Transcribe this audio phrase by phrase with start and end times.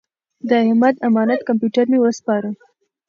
[0.49, 2.49] د احمد امانت کمپیوټر مې وسپاره.